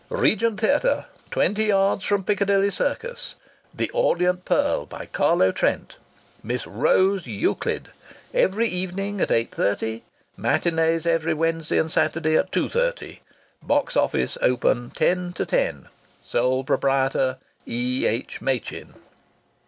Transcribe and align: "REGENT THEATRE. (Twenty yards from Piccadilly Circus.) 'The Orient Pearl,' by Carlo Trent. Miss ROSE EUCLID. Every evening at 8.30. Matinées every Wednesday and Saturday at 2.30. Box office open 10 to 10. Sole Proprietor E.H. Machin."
"REGENT 0.09 0.59
THEATRE. 0.59 1.05
(Twenty 1.29 1.65
yards 1.65 2.05
from 2.05 2.23
Piccadilly 2.23 2.71
Circus.) 2.71 3.35
'The 3.71 3.87
Orient 3.91 4.45
Pearl,' 4.45 4.87
by 4.87 5.05
Carlo 5.05 5.51
Trent. 5.51 5.97
Miss 6.41 6.65
ROSE 6.65 7.27
EUCLID. 7.27 7.91
Every 8.33 8.67
evening 8.67 9.21
at 9.21 9.29
8.30. 9.29 10.01
Matinées 10.39 11.05
every 11.05 11.35
Wednesday 11.35 11.77
and 11.77 11.91
Saturday 11.91 12.35
at 12.35 12.49
2.30. 12.51 13.19
Box 13.61 13.95
office 13.95 14.39
open 14.41 14.89
10 14.95 15.33
to 15.33 15.45
10. 15.45 15.87
Sole 16.23 16.63
Proprietor 16.63 17.37
E.H. 17.67 18.41
Machin." 18.41 18.95